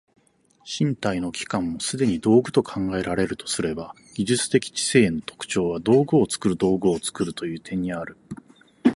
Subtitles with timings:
[0.65, 8.17] 身体の器官もすでに道具と考えられるとすれば、技術的知性の特徴は道具を作る道具を作るという点にある。